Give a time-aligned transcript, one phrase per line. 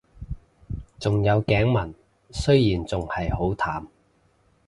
[0.99, 1.93] 仲有頸紋，
[2.31, 3.85] 雖然仲係好淡